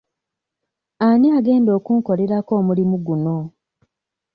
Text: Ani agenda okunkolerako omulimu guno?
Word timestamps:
Ani 1.07 1.27
agenda 1.37 1.71
okunkolerako 1.77 2.51
omulimu 2.59 2.97
guno? 3.05 3.37